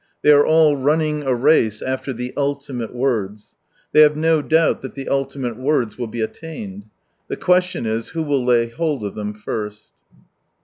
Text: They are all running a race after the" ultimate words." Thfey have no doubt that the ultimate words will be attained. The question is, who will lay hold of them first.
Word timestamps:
They 0.23 0.31
are 0.31 0.43
all 0.43 0.75
running 0.77 1.21
a 1.21 1.35
race 1.35 1.79
after 1.83 2.11
the" 2.11 2.33
ultimate 2.35 2.91
words." 2.95 3.53
Thfey 3.93 4.01
have 4.01 4.17
no 4.17 4.41
doubt 4.41 4.81
that 4.81 4.95
the 4.95 5.07
ultimate 5.07 5.57
words 5.57 5.95
will 5.95 6.07
be 6.07 6.21
attained. 6.21 6.87
The 7.27 7.37
question 7.37 7.85
is, 7.85 8.09
who 8.09 8.23
will 8.23 8.43
lay 8.43 8.67
hold 8.67 9.05
of 9.05 9.13
them 9.13 9.35
first. 9.35 9.89